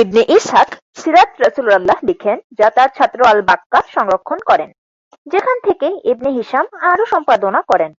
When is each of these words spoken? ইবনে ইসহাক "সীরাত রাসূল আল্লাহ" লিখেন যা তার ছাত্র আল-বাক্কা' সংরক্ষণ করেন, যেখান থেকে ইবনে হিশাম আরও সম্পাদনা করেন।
ইবনে 0.00 0.22
ইসহাক 0.36 0.70
"সীরাত 0.96 1.30
রাসূল 1.44 1.66
আল্লাহ" 1.70 1.98
লিখেন 2.08 2.38
যা 2.58 2.68
তার 2.76 2.88
ছাত্র 2.96 3.18
আল-বাক্কা' 3.24 3.90
সংরক্ষণ 3.94 4.38
করেন, 4.50 4.70
যেখান 5.26 5.56
থেকে 5.66 5.86
ইবনে 6.12 6.30
হিশাম 6.38 6.64
আরও 6.90 7.04
সম্পাদনা 7.12 7.60
করেন। 7.70 7.90